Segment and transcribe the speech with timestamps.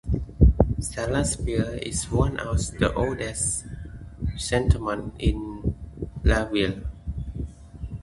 [0.79, 3.65] Salaspils is one of the oldest
[4.35, 5.75] settlements in
[6.23, 6.87] Latvia.